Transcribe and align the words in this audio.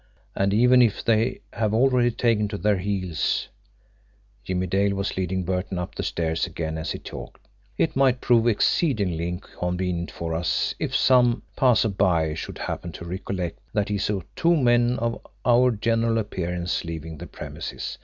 And 0.35 0.51
even 0.51 0.81
if 0.81 1.05
they 1.05 1.41
have 1.53 1.75
already 1.75 2.09
taken 2.09 2.47
to 2.47 2.57
their 2.57 2.79
heels" 2.79 3.49
Jimmie 4.43 4.65
Dale 4.65 4.95
was 4.95 5.15
leading 5.15 5.43
Burton 5.43 5.77
up 5.77 5.93
the 5.93 6.01
stairs 6.01 6.47
again 6.47 6.75
as 6.75 6.89
he 6.91 6.97
talked 6.97 7.47
"it 7.77 7.95
might 7.95 8.19
prove 8.19 8.47
exceedingly 8.47 9.27
inconvenient 9.27 10.09
for 10.09 10.33
us 10.33 10.73
if 10.79 10.95
some 10.95 11.43
passer 11.55 11.89
by 11.89 12.33
should 12.33 12.57
happen 12.57 12.91
to 12.93 13.05
recollect 13.05 13.59
that 13.73 13.89
he 13.89 13.99
saw 13.99 14.21
two 14.35 14.55
men 14.57 14.97
of 14.97 15.21
our 15.45 15.69
general 15.69 16.17
appearance 16.17 16.83
leaving 16.83 17.19
the 17.19 17.27
premises. 17.27 17.99